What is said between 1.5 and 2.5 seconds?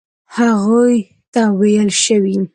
ویل شوي.